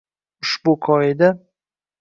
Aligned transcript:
Ushbu 0.45 0.75
qoida 0.89 1.31